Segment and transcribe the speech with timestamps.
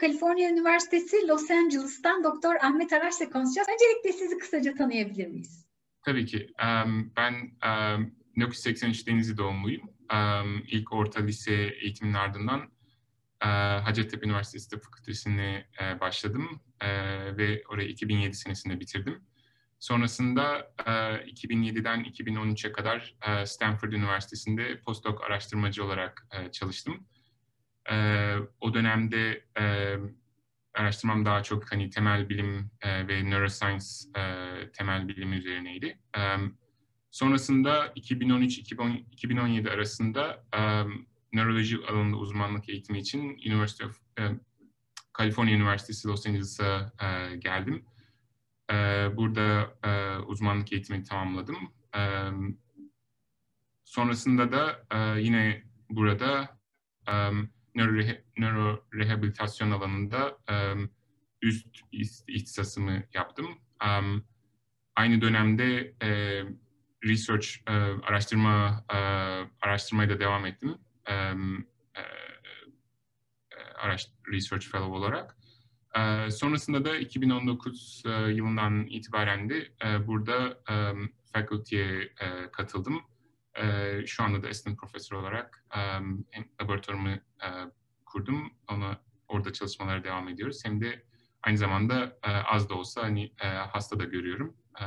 [0.00, 3.68] Kaliforniya Üniversitesi Los Angeles'tan Doktor Ahmet Araç'la konuşacağız.
[3.68, 5.66] Öncelikle sizi kısaca tanıyabilir miyiz?
[6.02, 6.52] Tabii ki.
[7.16, 7.34] Ben
[8.36, 9.90] 1983 Denizli doğumluyum.
[10.66, 12.70] İlk orta lise eğitiminin ardından
[13.84, 15.66] Hacettepe Üniversitesi Tıp Fakültesi'ne
[16.00, 16.60] başladım
[17.38, 19.24] ve orayı 2007 senesinde bitirdim.
[19.78, 27.06] Sonrasında 2007'den 2013'e kadar Stanford Üniversitesi'nde postdoc araştırmacı olarak çalıştım.
[28.60, 29.44] O dönemde
[30.74, 33.86] araştırmam daha çok hani temel bilim ve neuroscience
[34.72, 35.98] temel bilim üzerineydi.
[37.10, 40.44] Sonrasında 2013-2017 arasında
[41.32, 44.00] nöroloji alanında uzmanlık eğitimi için University of
[45.18, 46.92] California Üniversitesi Los Angeles'a
[47.38, 47.84] geldim.
[49.16, 49.74] Burada
[50.26, 51.56] uzmanlık eğitimini tamamladım.
[53.84, 54.86] Sonrasında da
[55.18, 56.58] yine burada
[57.74, 58.02] nöro,
[58.36, 60.38] nöro rehabilitasyon alanında
[61.42, 61.84] üst
[62.28, 63.46] ihtisasımı yaptım.
[64.96, 65.94] Aynı dönemde
[67.04, 67.48] research
[68.02, 68.84] araştırma
[69.62, 70.78] araştırmaya da devam ettim.
[74.32, 75.36] Research Fellow olarak.
[76.30, 80.74] Sonrasında da 2019 e, yılından itibaren de e, burada e,
[81.32, 83.02] faculty'ye e, katıldım.
[83.62, 86.24] E, şu anda da assistant profesör olarak hem
[86.62, 87.48] laboratuvarımı e,
[88.06, 88.52] kurdum.
[88.68, 90.64] Ona orada çalışmalara devam ediyoruz.
[90.64, 91.02] Hem de
[91.42, 94.56] aynı zamanda e, az da olsa hani e, hasta da görüyorum.
[94.80, 94.84] E,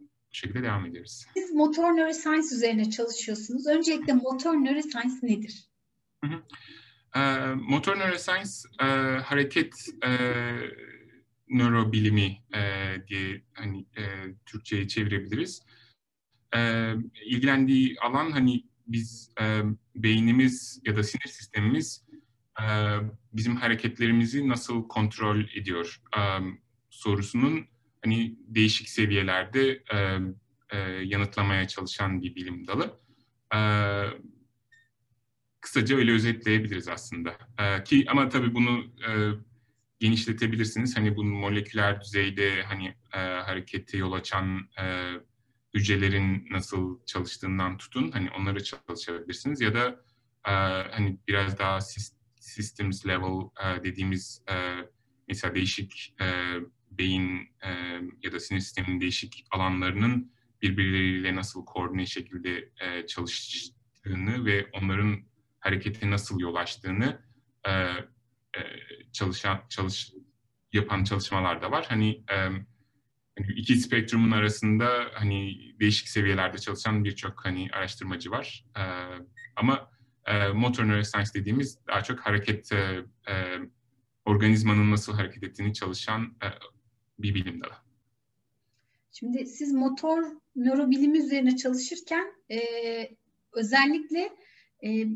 [0.00, 1.26] bu şekilde devam ediyoruz.
[1.34, 3.66] Siz motor neuroscience üzerine çalışıyorsunuz.
[3.66, 5.68] Öncelikle motor neuroscience nedir?
[6.24, 6.42] Hı hı.
[7.20, 8.84] E, motor neuroscience e,
[9.18, 10.10] hareket e,
[11.48, 12.62] nörobilimi e,
[13.08, 14.02] diye hani e,
[14.46, 15.62] Türkçe'ye çevirebiliriz.
[16.56, 16.92] E,
[17.24, 19.62] ilgilendiği alan hani biz e,
[19.94, 22.04] beynimiz ya da sinir sistemimiz
[22.60, 22.64] e,
[23.32, 26.20] bizim hareketlerimizi nasıl kontrol ediyor e,
[26.90, 27.66] sorusunun
[28.04, 30.18] hani değişik seviyelerde e,
[30.70, 33.00] e, yanıtlamaya çalışan bir bilim dalı.
[33.54, 33.60] E,
[35.60, 37.38] kısaca öyle özetleyebiliriz aslında.
[37.58, 39.10] E, ki ama tabii bunu e,
[40.00, 40.96] genişletebilirsiniz.
[40.96, 45.12] Hani bunun moleküler düzeyde hani e, harekete yol açan e,
[45.76, 48.10] hücrelerin nasıl çalıştığından tutun.
[48.10, 49.86] Hani onları çalışabilirsiniz ya da
[50.46, 50.52] e,
[50.92, 51.80] hani biraz daha
[52.40, 54.54] systems level e, dediğimiz e,
[55.28, 56.26] mesela değişik e,
[56.90, 57.70] beyin e,
[58.22, 60.32] ya da sinir sisteminin değişik alanlarının
[60.62, 65.20] birbirleriyle nasıl koordine şekilde e, çalıştığını ve onların
[65.60, 67.22] harekete nasıl yol açtığını
[67.64, 68.60] e, e,
[69.12, 70.12] çalışan çalış
[70.72, 71.86] yapan çalışmalar da var.
[71.88, 72.36] Hani e,
[73.38, 78.64] hani iki spektrumun arasında hani değişik seviyelerde çalışan birçok hani araştırmacı var.
[78.76, 78.82] E,
[79.56, 79.90] ama
[80.26, 82.76] e, motor neuroscience dediğimiz daha çok hareket e,
[83.28, 83.34] e,
[84.24, 86.48] organizmanın nasıl hareket ettiğini çalışan e,
[87.18, 87.74] bir bilim dalı.
[89.12, 90.22] Şimdi siz motor
[90.56, 92.60] nörobilimi üzerine çalışırken e,
[93.52, 94.36] özellikle
[94.84, 95.06] e,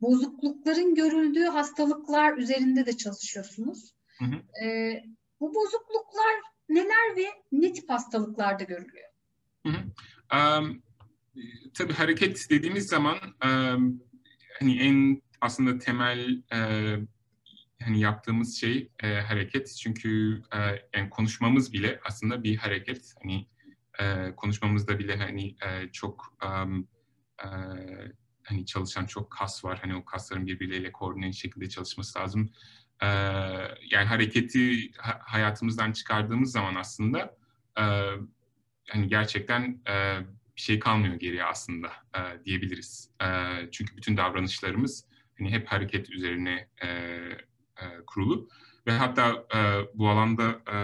[0.00, 3.94] bozuklukların görüldüğü hastalıklar üzerinde de çalışıyorsunuz.
[4.18, 4.64] Hı hı.
[4.64, 5.04] E,
[5.40, 6.34] bu bozukluklar
[6.68, 9.08] neler ve ne tip hastalıklarda görülüyor?
[9.66, 9.82] Hı hı.
[10.38, 10.82] Um,
[11.74, 14.02] tabii hareket dediğimiz zaman um,
[14.60, 16.58] hani en aslında temel e,
[17.82, 20.58] hani yaptığımız şey e, hareket çünkü e,
[20.98, 23.48] yani konuşmamız bile aslında bir hareket hani
[24.00, 26.88] e, konuşmamızda bile hani e, çok um,
[27.44, 27.48] e,
[28.42, 29.78] hani çalışan çok kas var.
[29.82, 32.52] Hani o kasların birbirleriyle koordine şekilde çalışması lazım.
[33.02, 33.06] Ee,
[33.90, 37.36] yani hareketi ha, hayatımızdan çıkardığımız zaman aslında
[37.78, 37.84] e,
[38.88, 40.18] hani gerçekten e,
[40.56, 43.10] bir şey kalmıyor geriye aslında e, diyebiliriz.
[43.22, 43.26] E,
[43.72, 45.04] çünkü bütün davranışlarımız
[45.38, 48.48] hani hep hareket üzerine e, e, kurulu
[48.86, 49.58] ve hatta e,
[49.94, 50.76] bu alanda e,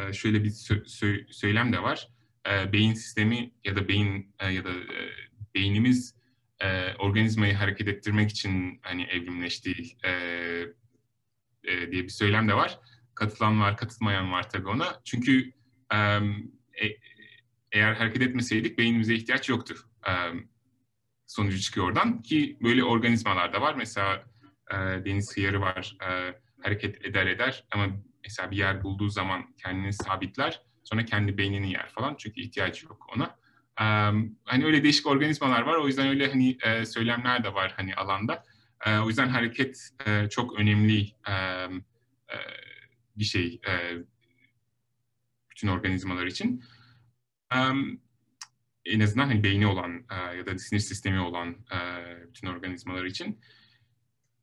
[0.00, 2.08] e, şöyle bir sö- sö- söylem de var.
[2.50, 5.10] E, beyin sistemi ya da beyin e, ya da e,
[5.54, 6.14] beynimiz
[6.60, 10.12] e, organizmayı hareket ettirmek için hani evrimleştiği e,
[11.64, 12.78] e, diye bir söylem de var.
[13.14, 15.00] Katılan var, katılmayan var tabii ona.
[15.04, 15.52] Çünkü
[15.92, 16.98] e, e,
[17.72, 19.74] eğer hareket etmeseydik beynimize ihtiyaç yoktu.
[20.08, 20.12] E,
[21.26, 23.74] sonucu çıkıyor oradan ki böyle organizmalar da var.
[23.74, 24.24] Mesela
[24.70, 25.96] e, deniz hıyarı var.
[26.02, 27.86] E, hareket eder eder ama
[28.24, 30.62] mesela bir yer bulduğu zaman kendini sabitler.
[30.84, 33.36] Sonra kendi beynini yer falan çünkü ihtiyacı yok ona.
[33.80, 35.76] Um, hani öyle değişik organizmalar var.
[35.76, 38.44] O yüzden öyle hani e, söylemler de var hani alanda.
[38.84, 42.38] E, o yüzden hareket e, çok önemli e, e,
[43.16, 43.72] bir şey e,
[45.50, 46.64] bütün organizmalar için.
[47.54, 48.00] Um,
[48.84, 51.78] en azından hani beyni olan e, ya da sinir sistemi olan e,
[52.28, 53.40] bütün organizmalar için.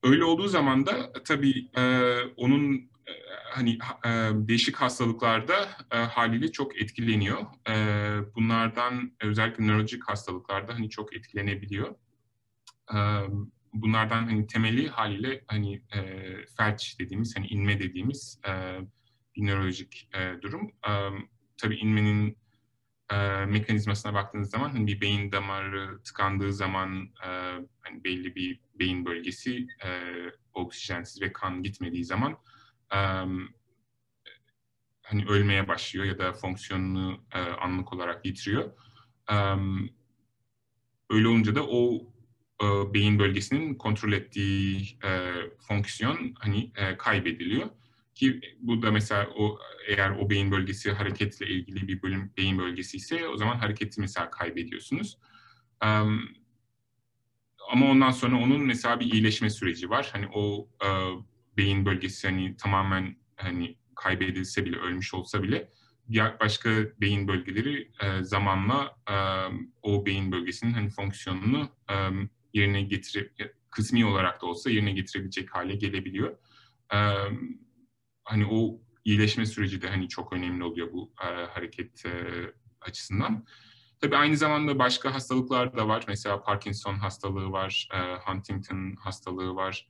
[0.04, 1.84] öyle olduğu zaman da tabii e,
[2.38, 3.12] onun e,
[3.52, 7.42] hani e, değişik hastalıklarda e, haliyle çok etkileniyor.
[7.70, 7.76] E,
[8.36, 11.96] bunlardan özellikle nörolojik hastalıklarda hani çok etkilenebiliyor.
[12.94, 12.98] E,
[13.74, 16.02] bunlardan hani temeli haliyle hani e,
[16.58, 18.80] felç dediğimiz hani inme dediğimiz e,
[19.36, 20.72] bir nörolojik e, durum.
[20.88, 20.92] E,
[21.58, 22.38] tabii inmenin
[23.12, 27.30] e, mekanizmasına baktığınız zaman hani bir beyin damarı tıkandığı zaman e,
[27.82, 29.90] hani belli bir beyin bölgesi e,
[30.54, 32.32] oksijensiz ve kan gitmediği zaman
[32.94, 32.98] e,
[35.02, 38.72] hani ölmeye başlıyor ya da fonksiyonunu e, anlık olarak yitiriyor.
[39.32, 39.36] E,
[41.10, 42.11] öyle olunca da o
[42.62, 45.32] e, beyin bölgesinin kontrol ettiği e,
[45.68, 47.70] fonksiyon hani e, kaybediliyor.
[48.16, 52.98] Ki bu da mesela o eğer o beyin bölgesi hareketle ilgili bir bölüm beyin bölgesi
[52.98, 55.18] ise o zaman hareketi mesela kaybediyorsunuz.
[55.86, 56.30] Um,
[57.72, 60.10] ama ondan sonra onun mesela bir iyileşme süreci var.
[60.14, 60.90] Hani o e,
[61.58, 65.70] beyin bölgesi hani tamamen hani kaybedilse bile ölmüş olsa bile
[66.12, 66.70] diğer başka
[67.02, 69.16] beyin bölgeleri e, zamanla e,
[69.82, 71.96] o beyin bölgesinin hani fonksiyonunu e,
[72.54, 76.38] yerine getirip kısmi olarak da olsa yerine getirebilecek hale gelebiliyor.
[76.94, 76.98] E,
[78.24, 82.12] hani o iyileşme süreci de hani çok önemli oluyor bu e, hareket e,
[82.82, 83.46] açısından.
[84.02, 86.06] Tabii aynı zamanda başka hastalıklar da var.
[86.08, 89.88] Mesela Parkinson hastalığı var, e, Huntington hastalığı var.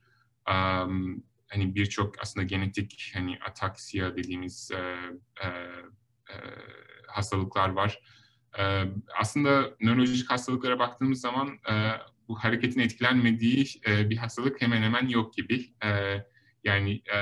[0.48, 4.96] Um, hani birçok aslında genetik hani ataksiya dediğimiz e,
[5.44, 6.34] e, e,
[7.08, 8.02] hastalıklar var.
[8.58, 8.84] E,
[9.20, 11.90] aslında nörolojik hastalıklara baktığımız zaman e,
[12.28, 15.74] bu hareketin etkilenmediği e, bir hastalık hemen hemen yok gibi.
[15.84, 15.90] E,
[16.64, 17.18] yani e,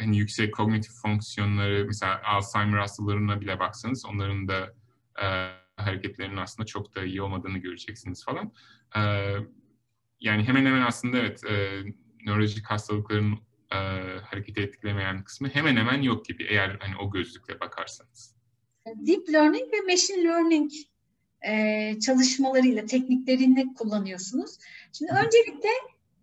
[0.00, 4.74] hani yüksek kognitif fonksiyonları mesela Alzheimer hastalarına bile baksanız onların da
[5.22, 5.26] e,
[5.76, 8.52] hareketlerinin aslında çok da iyi olmadığını göreceksiniz falan.
[8.96, 9.00] E,
[10.20, 11.82] yani hemen hemen aslında evet e,
[12.26, 13.38] nörolojik hastalıkların
[13.72, 13.76] e,
[14.24, 18.36] hareketi etkilemeyen kısmı hemen hemen yok gibi eğer hani o gözlükle bakarsanız.
[18.86, 20.72] Deep learning ve machine learning
[21.42, 24.58] e, çalışmalarıyla, tekniklerini kullanıyorsunuz.
[24.92, 25.68] Şimdi öncelikle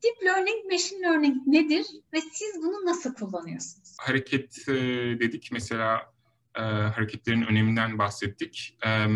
[0.03, 3.95] Deep Learning, Machine Learning nedir ve siz bunu nasıl kullanıyorsunuz?
[3.99, 4.73] Hareket e,
[5.19, 6.13] dedik mesela
[6.55, 8.77] e, hareketlerin öneminden bahsettik.
[8.85, 9.07] E, e,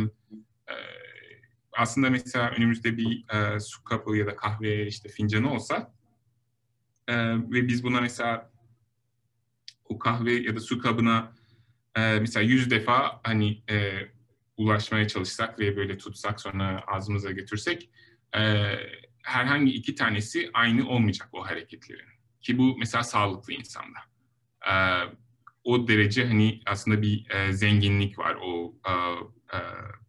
[1.77, 5.93] aslında mesela önümüzde bir e, su kabı ya da kahve işte fincanı olsa
[7.07, 8.51] e, ve biz buna mesela
[9.85, 11.33] o kahve ya da su kabına
[11.95, 13.91] e, mesela yüz defa hani e,
[14.57, 17.89] ulaşmaya çalışsak ve böyle tutsak sonra ağzımıza götürsek
[18.35, 18.73] e,
[19.23, 22.09] herhangi iki tanesi aynı olmayacak o hareketlerin.
[22.41, 23.99] Ki bu mesela sağlıklı insanda.
[24.67, 24.73] E,
[25.63, 28.91] o derece hani aslında bir e, zenginlik var o e,
[29.57, 29.59] e,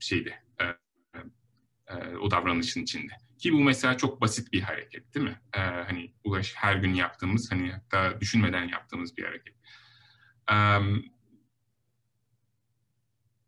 [0.01, 0.65] şeyde, e,
[1.89, 3.13] e, o davranışın içinde.
[3.39, 5.41] Ki bu mesela çok basit bir hareket değil mi?
[5.55, 9.55] E, hani ulaş her gün yaptığımız, hani hatta düşünmeden yaptığımız bir hareket.
[10.53, 11.05] Um,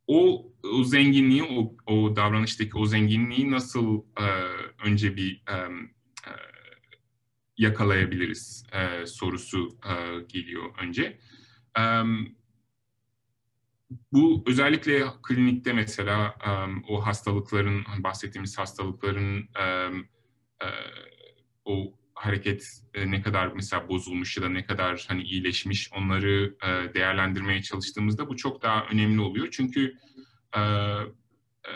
[0.07, 4.27] o, o zenginliği, o, o davranıştaki o zenginliği nasıl e,
[4.85, 6.33] önce bir e, e,
[7.57, 11.19] yakalayabiliriz e, sorusu e, geliyor önce.
[11.79, 11.83] E,
[14.13, 20.09] bu özellikle klinikte mesela um, o hastalıkların, bahsettiğimiz hastalıkların um,
[20.63, 20.69] e,
[21.65, 26.95] o hareket e, ne kadar mesela bozulmuş ya da ne kadar hani iyileşmiş onları e,
[26.95, 29.49] değerlendirmeye çalıştığımızda bu çok daha önemli oluyor.
[29.51, 29.95] Çünkü
[30.57, 31.73] e, e,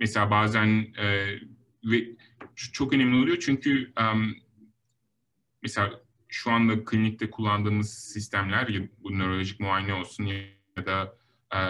[0.00, 1.36] mesela bazen e,
[1.84, 2.16] ve
[2.72, 4.36] çok önemli oluyor çünkü um,
[5.62, 8.68] mesela şu anda klinikte kullandığımız sistemler
[8.98, 10.24] bu nörolojik muayene olsun
[10.76, 11.16] ya da
[11.54, 11.60] e,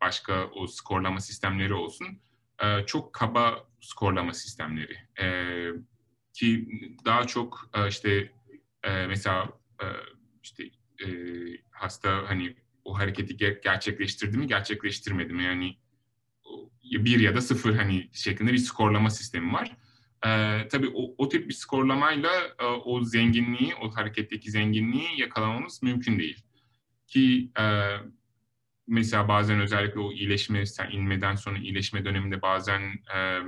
[0.00, 2.20] başka o skorlama sistemleri olsun
[2.62, 5.26] e, çok kaba skorlama sistemleri e,
[6.32, 6.68] ki
[7.04, 8.32] daha çok e, işte
[8.82, 9.48] e, mesela
[9.82, 9.86] e,
[10.42, 10.64] işte
[11.04, 11.08] e,
[11.70, 15.76] hasta hani o hareketi ger- gerçekleştirdi mi gerçekleştirmedi mi yani
[16.84, 19.76] bir ya da sıfır hani şeklinde bir skorlama sistemi var.
[20.26, 26.18] Ee, tabii o, o tip bir skorlamayla e, o zenginliği, o hareketteki zenginliği yakalamamız mümkün
[26.18, 26.44] değil.
[27.06, 27.96] Ki e,
[28.86, 32.80] mesela bazen özellikle o iyileşme, sen inmeden sonra iyileşme döneminde bazen
[33.16, 33.38] e,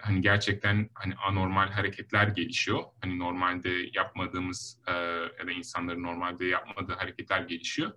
[0.00, 2.82] hani gerçekten hani anormal hareketler gelişiyor.
[3.00, 4.92] Hani normalde yapmadığımız e,
[5.38, 7.92] ya da insanların normalde yapmadığı hareketler gelişiyor.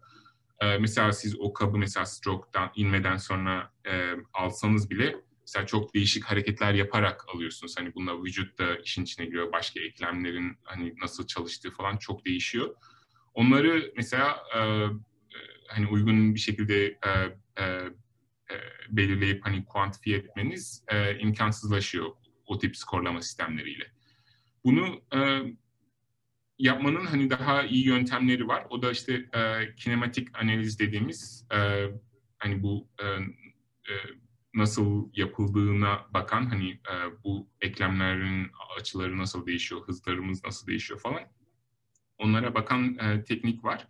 [0.60, 6.24] E, mesela siz o kabı mesela stroke'dan inmeden sonra e, alsanız bile mesela çok değişik
[6.24, 7.76] hareketler yaparak alıyorsunuz.
[7.78, 9.52] Hani bununla vücut da işin içine giriyor.
[9.52, 12.76] Başka eklemlerin hani nasıl çalıştığı falan çok değişiyor.
[13.34, 17.10] Onları mesela e, e, hani uygun bir şekilde e,
[17.64, 17.84] e,
[18.52, 18.56] e,
[18.90, 22.12] belirleyip hani kuantifiye etmeniz e, imkansızlaşıyor.
[22.46, 23.92] o tip skorlama sistemleriyle.
[24.64, 25.42] Bunu e,
[26.60, 28.68] yapmanın hani daha iyi yöntemleri var.
[28.70, 31.90] O da işte e, kinematik analiz dediğimiz e,
[32.38, 33.94] hani bu e, e,
[34.54, 41.22] nasıl yapıldığına bakan hani e, bu eklemlerin açıları nasıl değişiyor, hızlarımız nasıl değişiyor falan.
[42.18, 43.88] Onlara bakan e, teknik var.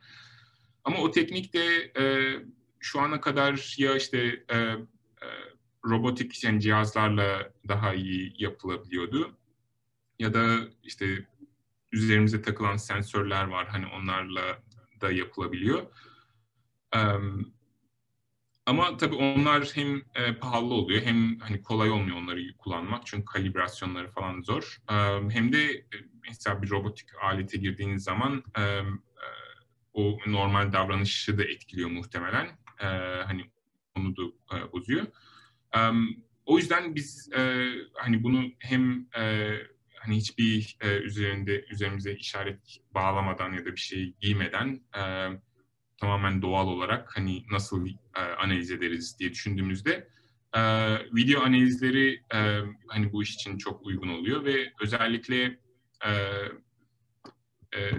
[0.83, 2.03] Ama o teknik de e,
[2.85, 4.77] şu ana kadar ya işte e, e,
[5.85, 9.37] robotik yani cihazlarla daha iyi yapılabiliyordu
[10.19, 11.25] ya da işte
[11.91, 14.63] üzerimize takılan sensörler var hani onlarla
[15.01, 15.85] da yapılabiliyor.
[16.95, 17.53] Um,
[18.65, 24.07] ama tabii onlar hem e, pahalı oluyor hem hani kolay olmuyor onları kullanmak çünkü kalibrasyonları
[24.07, 24.77] falan zor.
[24.91, 25.95] Um, hem de e,
[26.27, 29.03] mesela bir robotik alete girdiğiniz zaman um,
[29.95, 32.64] o normal davranışı da etkiliyor muhtemelen.
[32.81, 32.85] E,
[33.25, 33.45] hani
[33.97, 34.21] onu da
[34.57, 35.05] e, bozuyor.
[35.77, 39.53] Um, o yüzden biz e, hani bunu hem e,
[39.95, 45.01] hani hiçbir e, üzerinde üzerimize işaret bağlamadan ya da bir şey giymeden e,
[45.97, 50.09] tamamen doğal olarak hani nasıl e, analiz ederiz diye düşündüğümüzde
[50.55, 50.61] e,
[51.15, 55.59] video analizleri e, hani bu iş için çok uygun oluyor ve özellikle
[56.05, 56.11] e,
[57.75, 57.91] e,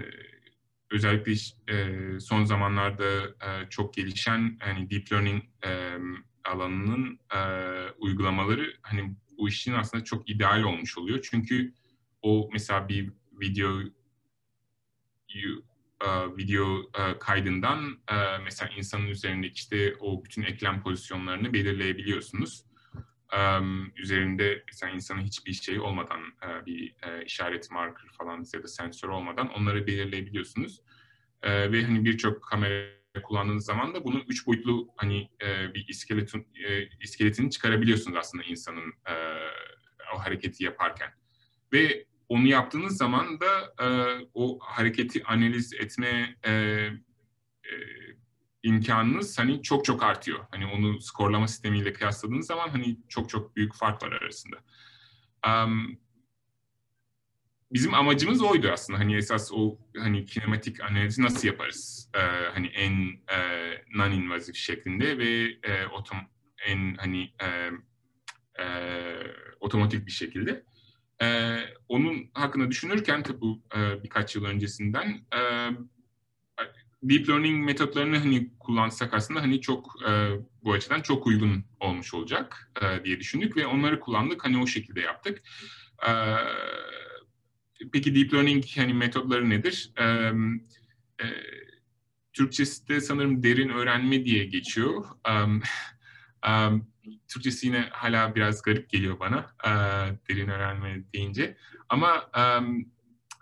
[0.91, 1.33] özellikle
[1.73, 5.97] e, son zamanlarda e, çok gelişen hani deep learning e,
[6.45, 7.39] alanının e,
[7.97, 11.27] uygulamaları hani bu işin aslında çok ideal olmuş oluyor.
[11.31, 11.73] Çünkü
[12.21, 13.81] o mesela bir video
[16.05, 22.66] uh, video uh, kaydından uh, mesela insanın üzerindeki işte o bütün eklem pozisyonlarını belirleyebiliyorsunuz.
[23.33, 28.67] Um, üzerinde mesela insanın hiçbir şey olmadan uh, bir uh, işaret marker falan ya da
[28.67, 30.79] sensör olmadan onları belirleyebiliyorsunuz.
[31.43, 32.87] Uh, ve hani birçok kamera
[33.23, 38.93] kullandığınız zaman da bunu üç boyutlu hani uh, bir iskeletin uh, iskeletini çıkarabiliyorsunuz aslında insanın
[39.09, 41.13] uh, o hareketi yaparken.
[41.73, 43.87] Ve onu yaptığınız zaman da e,
[44.33, 47.73] o hareketi analiz etme e, e,
[48.63, 50.45] imkanınız hani çok çok artıyor.
[50.51, 54.57] Hani onu skorlama sistemiyle kıyasladığınız zaman hani çok çok büyük fark var arasında.
[55.47, 55.99] Um,
[57.73, 58.99] bizim amacımız oydu aslında.
[58.99, 62.09] Hani esas o hani kinematik analizi nasıl yaparız?
[62.15, 62.19] Ee,
[62.53, 62.91] hani en
[63.27, 63.39] e,
[63.95, 66.17] non-invazif şeklinde ve e, otom
[66.65, 67.71] en hani e,
[68.63, 68.65] e,
[69.59, 70.63] otomatik bir şekilde.
[71.21, 75.69] E, onun hakkında düşünürken tabi bu e, birkaç yıl öncesinden e,
[77.03, 80.29] deep learning metotlarını hani kullansak aslında hani çok e,
[80.63, 85.01] bu açıdan çok uygun olmuş olacak e, diye düşündük ve onları kullandık hani o şekilde
[85.01, 85.41] yaptık.
[86.07, 86.11] E,
[87.93, 89.91] peki deep learning hani metotları nedir?
[89.97, 90.03] E,
[91.23, 91.25] e,
[92.33, 95.05] Türkçesi de sanırım derin öğrenme diye geçiyor.
[95.29, 95.61] Um,
[96.47, 96.87] um,
[97.27, 99.69] Türkçesi yine hala biraz garip geliyor bana e,
[100.29, 101.57] derin öğrenme deyince.
[101.89, 102.41] Ama e,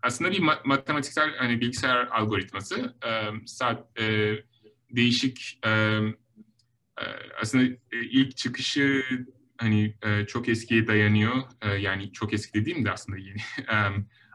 [0.06, 3.12] aslında bir matematiksel hani bilgisayar algoritması e,
[3.46, 4.36] saat, e,
[4.92, 6.00] değişik e,
[7.42, 9.04] aslında ilk çıkışı
[9.58, 11.36] hani e, çok eskiye dayanıyor.
[11.62, 13.42] E, yani çok eski dediğim de aslında yeni.
[13.68, 13.76] E,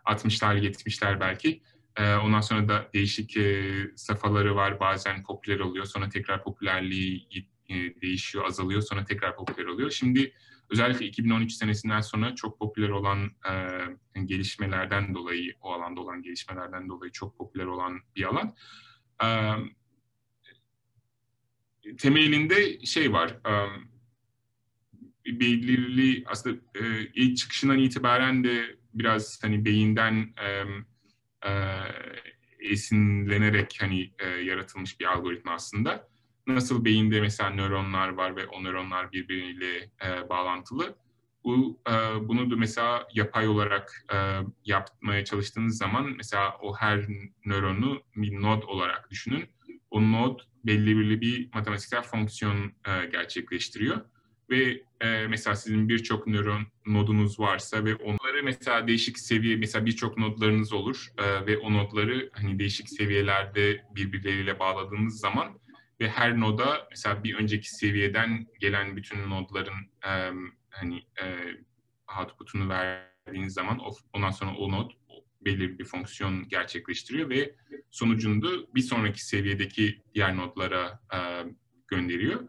[0.06, 1.62] 60'lar, 70'ler belki.
[1.96, 4.80] E, ondan sonra da değişik e, safhaları var.
[4.80, 5.84] Bazen popüler oluyor.
[5.84, 7.28] Sonra tekrar popülerliği
[7.70, 9.90] e, değişiyor, azalıyor sonra tekrar popüler oluyor.
[9.90, 10.32] Şimdi
[10.70, 13.30] özellikle 2013 senesinden sonra çok popüler olan
[14.14, 18.54] e, gelişmelerden dolayı, o alanda olan gelişmelerden dolayı çok popüler olan bir alan.
[19.22, 19.28] E,
[21.96, 23.80] temelinde şey var, e,
[25.26, 30.64] belirli aslında e, ilk çıkışından itibaren de biraz hani beyinden e,
[31.50, 31.52] e,
[32.60, 36.08] esinlenerek hani e, yaratılmış bir algoritma aslında
[36.47, 40.94] nasıl beyinde mesela nöronlar var ve o nöronlar birbiriyle e, bağlantılı.
[41.44, 41.92] Bu e,
[42.28, 44.16] bunu da mesela yapay olarak e,
[44.64, 47.06] yapmaya çalıştığınız zaman mesela o her
[47.44, 49.49] nöronu bir nod olarak düşünün.
[49.90, 54.00] O nod belli belli bir matematiksel fonksiyon e, gerçekleştiriyor
[54.50, 60.18] ve e, mesela sizin birçok nöron nodunuz varsa ve onları mesela değişik seviye mesela birçok
[60.18, 65.61] nodlarınız olur e, ve o nodları hani değişik seviyelerde birbirleriyle bağladığınız zaman
[66.00, 70.30] ve her noda mesela bir önceki seviyeden gelen bütün nodların e,
[70.71, 71.26] hani e,
[72.21, 73.80] output'unu verdiğiniz zaman
[74.12, 74.90] ondan sonra o nod
[75.40, 77.54] belirli bir fonksiyon gerçekleştiriyor ve
[77.90, 81.19] sonucunu bir sonraki seviyedeki diğer nodlara e,
[81.88, 82.49] gönderiyor.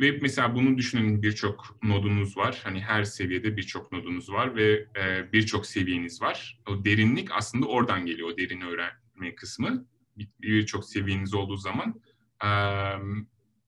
[0.00, 2.60] Ve mesela bunu düşünün birçok nodunuz var.
[2.64, 6.60] Hani her seviyede birçok nodunuz var ve e, birçok seviyeniz var.
[6.68, 8.28] O derinlik aslında oradan geliyor.
[8.28, 9.86] O derin öğrenme kısmı.
[10.40, 12.02] Birçok seviyeniz olduğu zaman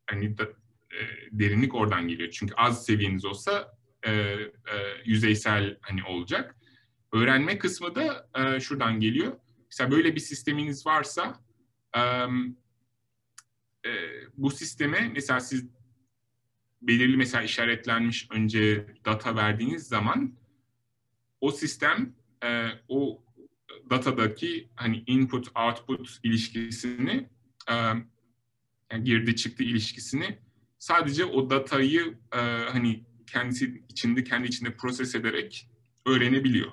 [0.06, 1.00] hani da, e,
[1.32, 2.30] derinlik oradan geliyor.
[2.30, 4.50] Çünkü az seviyeniz olsa e, e,
[5.04, 6.56] yüzeysel hani olacak.
[7.12, 9.36] Öğrenme kısmı da e, şuradan geliyor.
[9.70, 11.40] Mesela böyle bir sisteminiz varsa
[11.96, 12.00] e,
[13.84, 13.90] e,
[14.36, 15.66] bu sisteme mesela siz
[16.82, 20.34] belirli mesela işaretlenmiş önce data verdiğiniz zaman
[21.40, 22.14] o sistem
[22.44, 23.24] e, o
[23.90, 27.28] datadaki hani input output ilişkisini
[27.70, 27.74] e,
[28.94, 30.38] yani girdi çıktı ilişkisini
[30.78, 32.38] sadece o datayı e,
[32.72, 35.68] hani kendisi içinde kendi içinde proses ederek
[36.06, 36.72] öğrenebiliyor.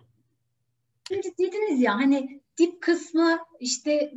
[1.07, 4.13] Şimdi dediniz ya hani dip kısmı işte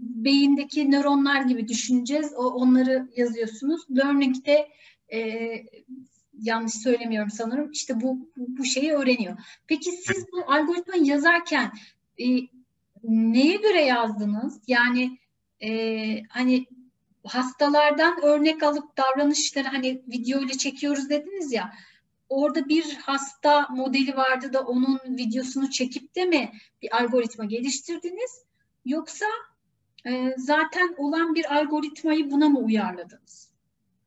[0.00, 2.32] beyindeki nöronlar gibi düşüneceğiz.
[2.36, 3.80] O, onları yazıyorsunuz.
[3.96, 4.68] Learning'de
[5.12, 5.50] e,
[6.38, 7.70] yanlış söylemiyorum sanırım.
[7.72, 9.38] İşte bu, bu şeyi öğreniyor.
[9.66, 11.72] Peki siz bu algoritmayı yazarken
[12.20, 12.26] e,
[13.04, 14.60] neye göre yazdınız?
[14.66, 15.18] Yani
[15.62, 16.66] e, hani
[17.24, 21.72] hastalardan örnek alıp davranışları hani video ile çekiyoruz dediniz ya
[22.28, 28.44] orada bir hasta modeli vardı da onun videosunu çekip de mi bir algoritma geliştirdiniz
[28.84, 29.26] yoksa
[30.06, 33.48] e, zaten olan bir algoritmayı buna mı uyarladınız?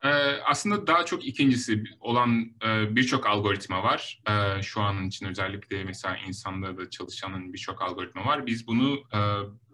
[0.03, 0.09] Ee,
[0.45, 4.21] aslında daha çok ikincisi olan e, birçok algoritma var.
[4.29, 8.45] E, şu an için özellikle mesela insanlarda çalışanın birçok algoritma var.
[8.45, 9.19] Biz bunu e,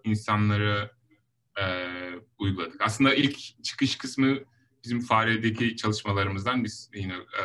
[0.03, 0.91] insanlara
[1.61, 1.87] e,
[2.37, 2.81] uyguladık.
[2.81, 4.39] Aslında ilk çıkış kısmı
[4.83, 7.43] bizim faredeki çalışmalarımızdan biz yine e,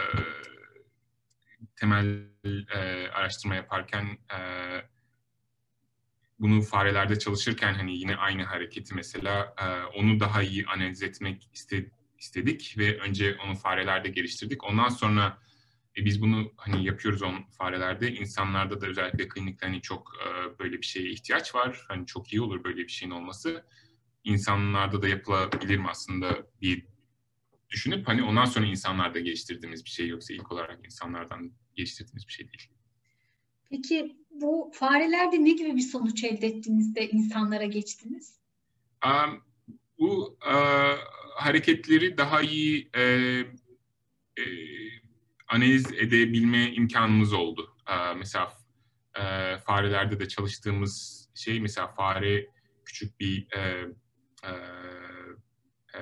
[1.76, 2.26] temel
[2.74, 4.38] e, araştırma yaparken e,
[6.38, 11.48] bunu farelerde çalışırken hani yine aynı hareketi mesela e, onu daha iyi analiz etmek
[12.18, 14.64] istedik ve önce onu farelerde geliştirdik.
[14.64, 15.38] Ondan sonra
[15.96, 18.12] e, biz bunu hani yapıyoruz on farelerde.
[18.12, 21.84] insanlarda da özellikle klinikte hani çok e, böyle bir şeye ihtiyaç var.
[21.88, 23.64] Hani çok iyi olur böyle bir şeyin olması.
[24.24, 26.86] İnsanlarda da yapılabilir mi aslında bir
[27.70, 32.48] düşünüp hani ondan sonra insanlarda geliştirdiğimiz bir şey yoksa ilk olarak insanlardan geliştirdiğimiz bir şey
[32.48, 32.70] değil.
[33.70, 38.38] Peki bu farelerde ne gibi bir sonuç elde ettiniz de insanlara geçtiniz?
[39.06, 39.44] Um,
[39.98, 40.98] bu uh,
[41.34, 43.02] hareketleri daha iyi e,
[44.36, 44.44] e,
[45.48, 47.76] analiz edebilme imkanımız oldu.
[47.88, 48.52] E, mesela
[49.14, 52.46] e, farelerde de çalıştığımız şey mesela fare
[52.84, 53.86] küçük bir e,
[54.44, 54.50] e,
[55.98, 56.00] e,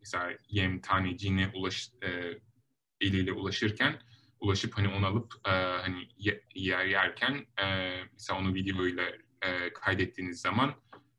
[0.00, 2.38] mesela yem taneciğine ulaş, e,
[3.00, 4.00] eliyle ulaşırken
[4.40, 6.08] ulaşıp hani onu alıp e, hani
[6.54, 9.04] yer yerken e, mesela onu videoyla
[9.42, 10.74] e, kaydettiğiniz zaman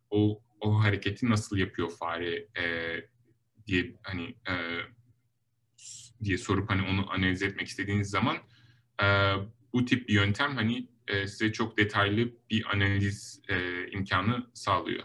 [0.09, 2.95] o o hareketi nasıl yapıyor fare e,
[3.67, 4.53] diye hani e,
[6.23, 8.37] diye sorup hani onu analiz etmek istediğiniz zaman
[9.03, 9.33] e,
[9.73, 15.03] bu tip bir yöntem hani e, size çok detaylı bir analiz e, imkanı sağlıyor.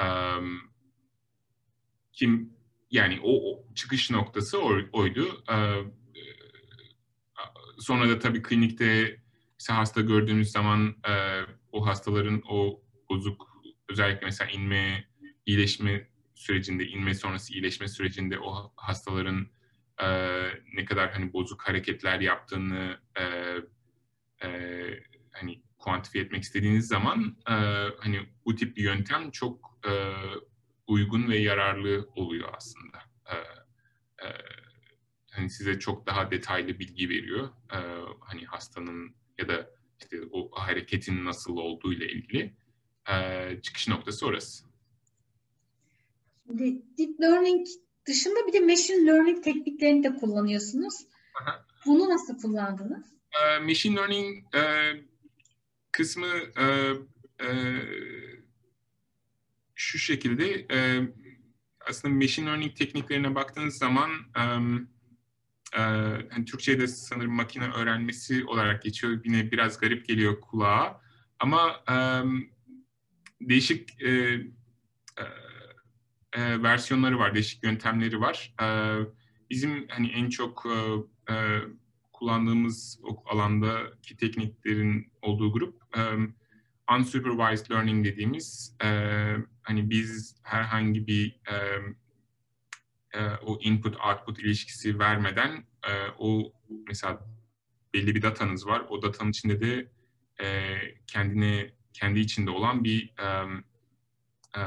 [0.00, 0.06] E,
[2.14, 2.52] kim
[2.90, 4.58] yani o, o çıkış noktası
[4.92, 5.44] oydu.
[5.50, 5.56] E,
[7.78, 9.20] sonra da tabii klinikte
[9.60, 15.04] mesela hasta gördüğünüz zaman e, o hastaların o bozuk özellikle mesela inme,
[15.46, 19.46] iyileşme sürecinde, inme sonrası iyileşme sürecinde o hastaların
[20.02, 20.08] e,
[20.74, 23.24] ne kadar hani bozuk hareketler yaptığını e,
[24.46, 24.50] e,
[25.32, 27.54] hani kuantifiye etmek istediğiniz zaman e,
[27.98, 29.92] hani bu tip bir yöntem çok e,
[30.86, 32.98] uygun ve yararlı oluyor aslında.
[33.26, 33.34] E,
[34.26, 34.28] e,
[35.30, 37.48] hani size çok daha detaylı bilgi veriyor.
[37.72, 37.78] E,
[38.20, 39.70] hani hastanın ya da
[40.00, 42.54] işte o hareketin nasıl olduğu ile ilgili
[43.12, 43.16] e,
[43.62, 44.64] çıkış noktası orası.
[46.46, 47.66] Şimdi deep learning
[48.06, 50.94] dışında bir de machine learning tekniklerini de kullanıyorsunuz.
[51.42, 51.66] Aha.
[51.86, 53.04] Bunu nasıl kullandınız?
[53.34, 55.02] Uh, machine learning uh,
[55.92, 56.96] kısmı uh,
[57.40, 58.43] uh,
[59.84, 61.08] şu şekilde uh,
[61.88, 64.76] aslında machine learning tekniklerine baktığınız zaman um,
[65.74, 69.20] uh, hani Türkçe'de sanırım makine öğrenmesi olarak geçiyor.
[69.24, 71.00] Yine biraz garip geliyor kulağa.
[71.38, 72.50] Ama um,
[73.40, 74.38] değişik uh,
[76.34, 78.54] e, versiyonları var, değişik yöntemleri var.
[78.62, 78.66] E,
[79.50, 81.60] bizim hani en çok e, e,
[82.12, 86.00] kullandığımız o alandaki tekniklerin olduğu grup e,
[86.94, 88.88] unsupervised learning dediğimiz e,
[89.64, 91.56] hani biz herhangi bir e,
[93.14, 96.52] e, o input output ilişkisi vermeden e, o
[96.88, 97.26] mesela
[97.94, 98.82] belli bir datanız var.
[98.88, 99.90] O datanın içinde de
[100.44, 104.64] e, kendine kendi içinde olan bir e,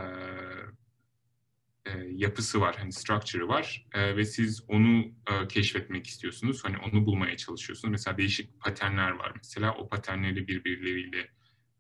[1.86, 6.66] e, yapısı var, hani structure'ı var e, ve siz onu e, keşfetmek istiyorsunuz.
[6.66, 7.92] Hani onu bulmaya çalışıyorsunuz.
[7.92, 9.74] Mesela değişik paternler var mesela.
[9.74, 11.30] O paternleri birbirleriyle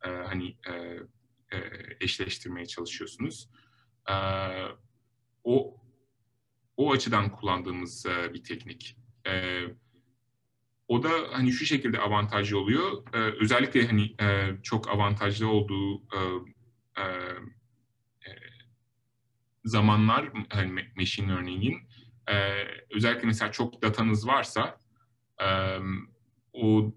[0.06, 1.00] e, hani e,
[1.52, 1.58] e,
[2.02, 3.50] eşleştirmeye çalışıyorsunuz.
[4.10, 4.16] E,
[5.44, 5.78] o
[6.78, 8.98] o açıdan kullandığımız e, bir teknik.
[9.28, 9.62] E,
[10.88, 13.14] o da hani şu şekilde avantajlı oluyor.
[13.14, 16.20] E, özellikle hani e, çok avantajlı olduğu e,
[16.98, 17.04] e,
[18.26, 18.36] e
[19.64, 21.78] zamanlar hani machine learning'in
[22.30, 22.36] e,
[22.96, 24.78] özellikle mesela çok datanız varsa
[25.42, 25.48] e,
[26.54, 26.94] o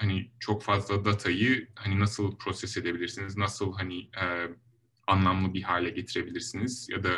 [0.00, 4.48] hani çok fazla datayı hani nasıl proses edebilirsiniz, nasıl hani e,
[5.06, 7.10] anlamlı bir hale getirebilirsiniz ya da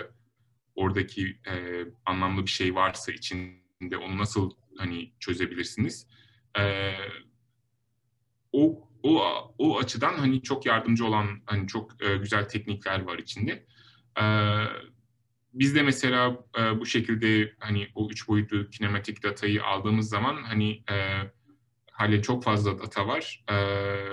[0.74, 6.06] oradaki e, anlamlı bir şey varsa içinde onu nasıl hani çözebilirsiniz.
[6.58, 6.92] E,
[8.52, 9.22] o o
[9.58, 13.66] o açıdan hani çok yardımcı olan hani çok e, güzel teknikler var içinde.
[14.20, 14.24] E,
[15.54, 20.82] biz de mesela e, bu şekilde hani o üç boyutlu kinematik datayı aldığımız zaman hani
[20.90, 20.96] e,
[22.02, 23.44] hala çok fazla data var.
[23.50, 23.54] E,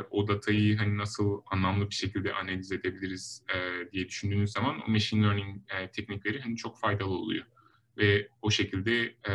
[0.10, 5.26] o datayı hani nasıl anlamlı bir şekilde analiz edebiliriz e, diye düşündüğünüz zaman o machine
[5.26, 7.46] learning e, teknikleri hani çok faydalı oluyor.
[7.98, 9.34] Ve o şekilde e,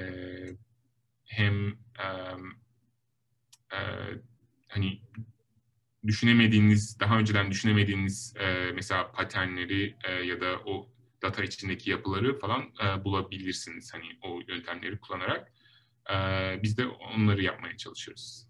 [0.00, 0.02] e,
[1.24, 2.06] hem e,
[3.72, 3.78] e,
[4.68, 5.02] hani
[6.06, 10.88] düşünemediğiniz, daha önceden düşünemediğiniz e, mesela paternleri e, ya da o
[11.22, 15.52] data içindeki yapıları falan e, bulabilirsiniz hani o yöntemleri kullanarak.
[16.10, 16.16] E,
[16.62, 18.46] biz de onları yapmaya çalışıyoruz.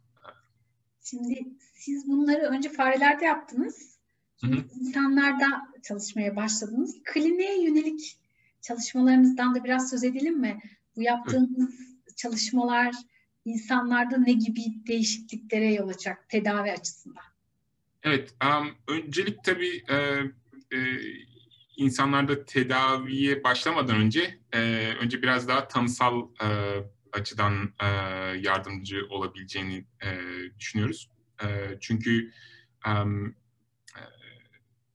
[1.05, 3.99] Şimdi siz bunları önce farelerde yaptınız.
[4.41, 4.65] Şimdi Hı-hı.
[4.81, 7.03] insanlarda çalışmaya başladınız.
[7.05, 8.19] Kliniğe yönelik
[8.61, 10.61] çalışmalarınızdan da biraz söz edelim mi?
[10.97, 12.15] Bu yaptığınız Hı.
[12.17, 12.95] çalışmalar
[13.45, 17.25] insanlarda ne gibi değişikliklere yol açacak tedavi açısından?
[18.03, 19.97] Evet, um, öncelik tabii e,
[20.77, 20.79] e,
[21.77, 24.59] insanlarda tedaviye başlamadan önce e,
[25.01, 26.49] önce biraz daha tanısal e,
[27.13, 27.87] açıdan e,
[28.41, 30.19] yardımcı olabileceğini e,
[30.59, 31.11] düşünüyoruz.
[31.43, 31.47] E,
[31.81, 32.33] çünkü
[32.87, 32.91] e,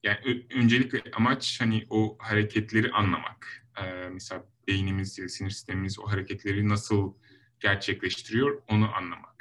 [0.03, 3.67] yani öncelikle amaç hani o hareketleri anlamak.
[3.77, 7.13] E, mesela beynimiz ya sinir sistemimiz o hareketleri nasıl
[7.59, 9.37] gerçekleştiriyor onu anlamak.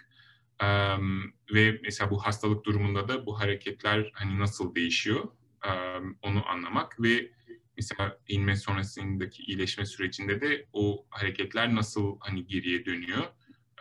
[0.62, 5.29] Um, ve mesela bu hastalık durumunda da bu hareketler hani nasıl değişiyor
[5.67, 7.31] um, onu anlamak ve
[7.77, 13.23] mesela inme sonrasındaki iyileşme sürecinde de o hareketler nasıl hani geriye dönüyor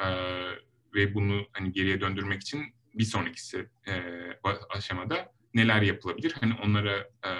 [0.02, 3.94] uh, ve bunu hani geriye döndürmek için bir sonraki e,
[4.70, 6.36] aşamada neler yapılabilir?
[6.40, 7.32] Hani onlara e,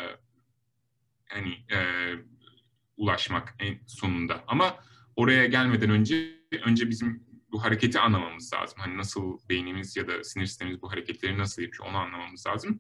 [1.30, 1.80] hani e,
[2.98, 4.44] ulaşmak en sonunda.
[4.48, 4.78] Ama
[5.16, 8.80] oraya gelmeden önce önce bizim bu hareketi anlamamız lazım.
[8.80, 12.80] Hani nasıl beynimiz ya da sinir sistemimiz bu hareketleri nasıl yapıyor onu anlamamız lazım.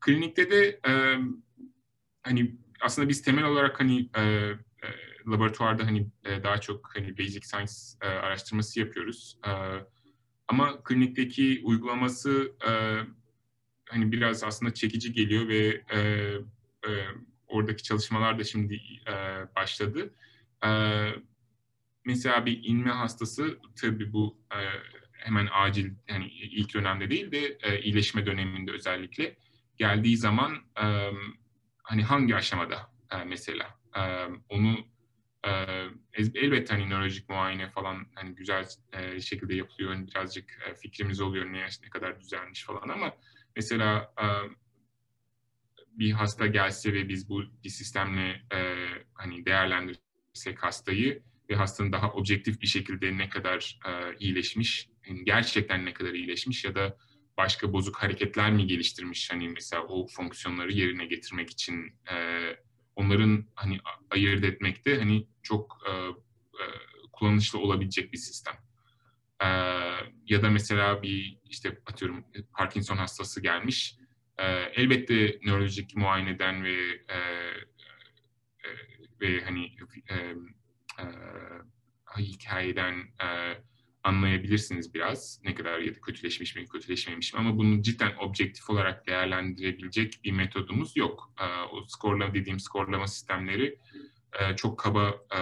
[0.00, 1.16] Klinikte de e,
[2.22, 4.56] hani aslında biz temel olarak hani e, e,
[5.26, 9.38] laboratuvarda hani e, daha çok hani basic science e, araştırması yapıyoruz.
[9.46, 9.50] E,
[10.48, 12.72] ama klinikteki uygulaması e,
[13.88, 15.98] hani biraz aslında çekici geliyor ve e,
[16.88, 16.90] e,
[17.46, 19.14] oradaki çalışmalar da şimdi e,
[19.56, 20.14] başladı.
[20.66, 20.70] E,
[22.04, 24.60] mesela bir inme hastası tabii bu e,
[25.12, 29.36] hemen acil yani ilk dönemde değil de e, iyileşme döneminde özellikle
[29.78, 31.10] geldiği zaman e,
[31.86, 33.78] hani hangi aşamada e, mesela?
[33.96, 34.00] E,
[34.48, 34.76] onu
[35.46, 35.50] e,
[36.34, 39.94] elbette hani nörolojik muayene falan hani güzel e, şekilde yapılıyor.
[39.94, 43.12] Hani birazcık e, fikrimiz oluyor ne, ne kadar düzelmiş falan ama
[43.56, 44.26] mesela e,
[45.98, 48.58] bir hasta gelse ve biz bu bir sistemle e,
[49.14, 55.84] hani değerlendirsek hastayı ve hastanın daha objektif bir şekilde ne kadar e, iyileşmiş, yani gerçekten
[55.84, 56.96] ne kadar iyileşmiş ya da
[57.36, 62.16] başka bozuk hareketler mi geliştirmiş hani mesela o fonksiyonları yerine getirmek için e,
[62.96, 63.78] onların hani
[64.10, 66.64] ayırt etmekte hani çok e, e,
[67.12, 68.54] kullanışlı olabilecek bir sistem.
[69.42, 69.46] E,
[70.26, 73.96] ya da mesela bir işte atıyorum Parkinson hastası gelmiş.
[74.38, 76.74] E, elbette nörolojik muayeneden ve
[77.08, 77.18] e,
[78.64, 78.68] e,
[79.20, 79.76] ve hani
[80.08, 80.14] e,
[80.98, 81.04] e,
[82.18, 83.28] hikayeden e,
[84.06, 89.06] anlayabilirsiniz biraz ne kadar ya da kötüleşmiş mi kötüleşmemiş mi ama bunu cidden objektif olarak
[89.06, 91.32] değerlendirebilecek bir metodumuz yok.
[91.40, 93.78] E, o skorlama dediğim skorlama sistemleri
[94.40, 95.40] e, çok kaba e,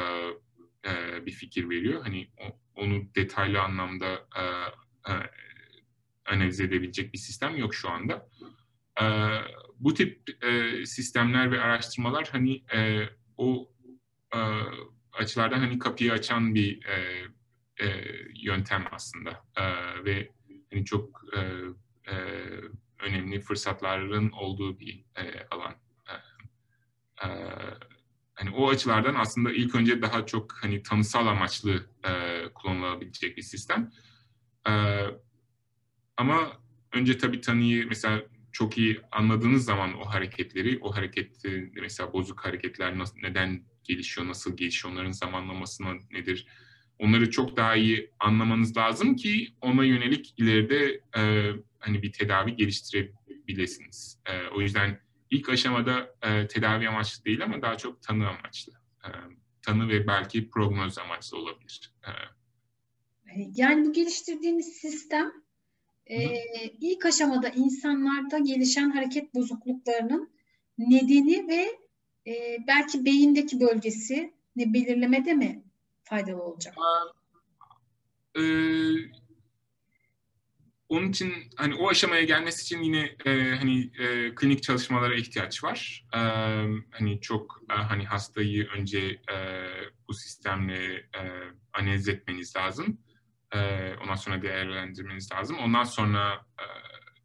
[0.91, 2.03] e, bir fikir veriyor.
[2.03, 2.31] Hani
[2.75, 4.29] onu detaylı anlamda
[6.27, 8.29] analiz edebilecek bir sistem yok şu anda.
[9.79, 10.31] Bu tip
[10.85, 12.65] sistemler ve araştırmalar hani
[13.37, 13.73] o
[15.13, 17.25] açılardan hani kapıyı açan bir e,
[17.81, 17.87] e,
[18.35, 19.65] yöntem aslında e,
[20.05, 20.31] ve
[20.73, 21.41] hani çok e,
[22.11, 22.17] e,
[23.01, 25.75] önemli fırsatların olduğu bir e, alan.
[26.09, 26.15] E,
[27.27, 27.29] e,
[28.35, 33.91] hani o açılardan aslında ilk önce daha çok hani tanısal amaçlı e, kullanılabilecek bir sistem.
[34.69, 34.73] E,
[36.17, 36.53] ama
[36.93, 42.99] önce tabii tanıyı mesela çok iyi anladığınız zaman o hareketleri, o hareketi mesela bozuk hareketler
[42.99, 46.47] nasıl, neden gelişiyor, nasıl gelişiyor, onların zamanlamasına nedir,
[46.99, 54.19] onları çok daha iyi anlamanız lazım ki ona yönelik ileride e, hani bir tedavi geliştirebilirsiniz.
[54.27, 54.99] E, o yüzden
[55.31, 58.73] ilk aşamada e, tedavi amaçlı değil ama daha çok tanı amaçlı.
[59.05, 59.09] E,
[59.63, 61.95] tanı ve belki prognoz amaçlı olabilir.
[62.07, 62.11] E,
[63.55, 65.33] yani bu geliştirdiğiniz sistem
[66.07, 66.19] e,
[66.81, 70.35] ilk aşamada insanlarda gelişen hareket bozukluklarının
[70.79, 71.69] nedeni ve
[72.31, 75.64] e, belki beyindeki bölgesi ne belirlemede mi
[76.05, 76.75] faydalı olacak?
[78.37, 78.43] Ee,
[80.89, 86.07] onun için hani o aşamaya gelmesi için yine e, hani e, klinik çalışmalara ihtiyaç var.
[86.15, 86.19] E,
[86.91, 89.01] hani çok e, hani hastayı önce
[89.33, 89.37] e,
[90.09, 91.23] bu sistemle e,
[91.73, 92.99] analiz etmeniz lazım.
[93.55, 95.59] E, ondan sonra değerlendirmeniz lazım.
[95.59, 96.65] Ondan sonra e,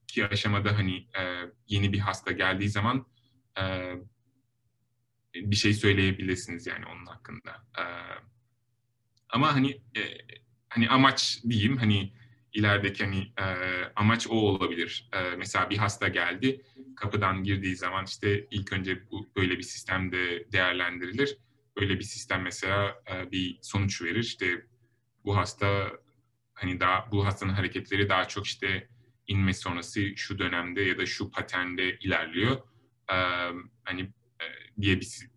[0.07, 3.05] ki aşamada hani e, yeni bir hasta geldiği zaman
[3.59, 3.93] e,
[5.35, 7.51] bir şey söyleyebilirsiniz yani onun hakkında.
[7.79, 7.83] E,
[9.29, 10.01] ama hani e,
[10.69, 12.13] hani amaç diyeyim hani
[12.53, 13.45] ilerideki hani e,
[13.95, 15.09] amaç o olabilir.
[15.13, 16.61] E, mesela bir hasta geldi,
[16.95, 21.37] kapıdan girdiği zaman işte ilk önce bu böyle bir sistemde değerlendirilir.
[21.77, 24.23] Böyle bir sistem mesela e, bir sonuç verir.
[24.23, 24.65] İşte
[25.25, 25.91] bu hasta
[26.53, 28.87] hani daha bu hastanın hareketleri daha çok işte
[29.27, 32.55] inme sonrası şu dönemde ya da şu paternde ilerliyor.
[33.11, 33.17] E,
[33.83, 34.01] hani
[34.41, 34.45] e,
[34.81, 35.29] diye bir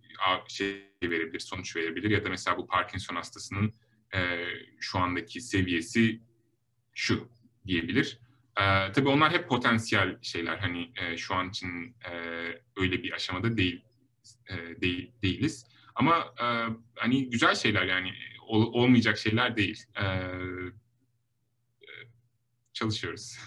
[0.48, 3.72] şey verebilir, sonuç verebilir ya da mesela bu Parkinson hastasının
[4.14, 4.46] e,
[4.80, 6.20] şu andaki seviyesi
[6.94, 7.28] şu
[7.66, 8.18] diyebilir.
[8.56, 10.58] E, tabii onlar hep potansiyel şeyler.
[10.58, 12.12] Hani e, şu an için e,
[12.76, 13.84] öyle bir aşamada değil,
[14.48, 15.66] e, değil değiliz.
[15.94, 16.46] Ama e,
[16.94, 18.12] hani güzel şeyler yani
[18.46, 19.84] ol, olmayacak şeyler değil.
[19.96, 21.90] E, e
[22.72, 23.38] çalışıyoruz.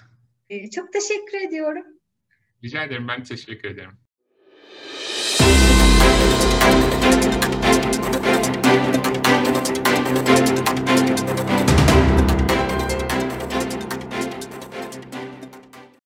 [0.50, 1.86] E, çok teşekkür ediyorum.
[2.64, 3.08] Rica ederim.
[3.08, 3.98] Ben teşekkür ederim.